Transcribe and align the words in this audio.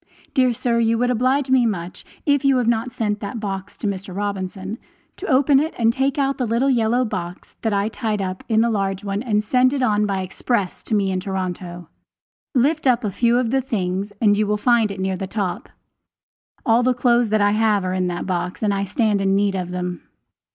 Dear 0.33 0.51
sir, 0.51 0.79
you 0.79 0.97
would 0.97 1.11
oblige 1.11 1.51
me 1.51 1.67
much, 1.67 2.03
if 2.25 2.43
you 2.43 2.57
have 2.57 2.67
not 2.67 2.91
sent 2.91 3.19
that 3.19 3.39
box 3.39 3.77
to 3.77 3.85
Mr. 3.85 4.15
Robinson, 4.15 4.79
to 5.17 5.27
open 5.27 5.59
it 5.59 5.75
and 5.77 5.93
take 5.93 6.17
out 6.17 6.39
the 6.39 6.47
little 6.47 6.71
yellow 6.71 7.05
box 7.05 7.55
that 7.61 7.71
I 7.71 7.87
tied 7.87 8.19
up 8.19 8.43
in 8.49 8.61
the 8.61 8.71
large 8.71 9.03
one 9.03 9.21
and 9.21 9.43
send 9.43 9.73
it 9.73 9.83
on 9.83 10.07
by 10.07 10.21
express 10.23 10.81
to 10.85 10.95
me 10.95 11.11
in 11.11 11.19
Toronto. 11.19 11.87
Lift 12.55 12.87
up 12.87 13.03
a 13.03 13.11
few 13.11 13.37
of 13.37 13.51
the 13.51 13.61
things 13.61 14.11
and 14.19 14.35
you 14.35 14.47
will 14.47 14.57
find 14.57 14.89
it 14.89 14.99
near 14.99 15.17
the 15.17 15.27
top. 15.27 15.69
All 16.65 16.81
the 16.81 16.95
clothes 16.95 17.29
that 17.29 17.41
I 17.41 17.51
have 17.51 17.85
are 17.85 17.93
in 17.93 18.07
that 18.07 18.25
box 18.25 18.63
and 18.63 18.73
I 18.73 18.85
stand 18.85 19.21
in 19.21 19.35
need 19.35 19.53
of 19.53 19.69
them. 19.69 20.01